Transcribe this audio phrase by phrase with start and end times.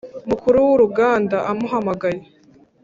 [0.29, 2.21] mukuru wuruganda amuhamagaye